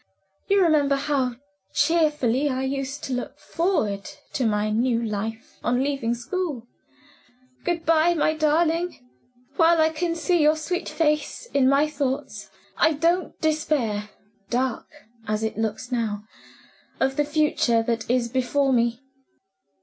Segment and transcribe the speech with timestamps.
[0.47, 1.35] You remember how
[1.75, 6.65] cheerfully I used to look forward to my new life, on leaving school?
[7.65, 9.07] Good by, my darling.
[9.57, 14.09] While I can see your sweet face, in my thoughts, I don't despair
[14.49, 14.87] dark
[15.27, 16.23] as it looks now
[16.99, 19.01] of the future that is before me."